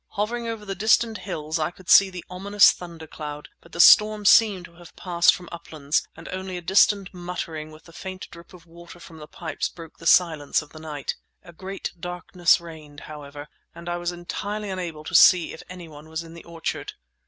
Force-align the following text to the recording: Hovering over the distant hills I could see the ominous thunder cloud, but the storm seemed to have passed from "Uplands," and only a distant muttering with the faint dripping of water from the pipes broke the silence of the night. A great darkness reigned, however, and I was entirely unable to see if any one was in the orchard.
Hovering 0.13 0.47
over 0.47 0.65
the 0.65 0.73
distant 0.73 1.19
hills 1.19 1.59
I 1.59 1.69
could 1.69 1.87
see 1.87 2.09
the 2.09 2.25
ominous 2.27 2.71
thunder 2.71 3.05
cloud, 3.05 3.49
but 3.61 3.71
the 3.71 3.79
storm 3.79 4.25
seemed 4.25 4.65
to 4.65 4.73
have 4.77 4.95
passed 4.95 5.31
from 5.35 5.47
"Uplands," 5.51 6.07
and 6.17 6.27
only 6.29 6.57
a 6.57 6.61
distant 6.61 7.13
muttering 7.13 7.69
with 7.69 7.83
the 7.83 7.93
faint 7.93 8.27
dripping 8.31 8.55
of 8.55 8.65
water 8.65 8.99
from 8.99 9.17
the 9.17 9.27
pipes 9.27 9.69
broke 9.69 9.99
the 9.99 10.07
silence 10.07 10.63
of 10.63 10.71
the 10.71 10.79
night. 10.79 11.17
A 11.43 11.53
great 11.53 11.91
darkness 11.99 12.59
reigned, 12.59 13.01
however, 13.01 13.47
and 13.75 13.87
I 13.87 13.97
was 13.97 14.11
entirely 14.11 14.71
unable 14.71 15.03
to 15.03 15.13
see 15.13 15.53
if 15.53 15.61
any 15.69 15.87
one 15.87 16.09
was 16.09 16.23
in 16.23 16.33
the 16.33 16.45
orchard. 16.45 16.93